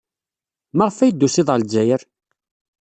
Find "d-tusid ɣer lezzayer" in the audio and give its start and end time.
1.11-2.01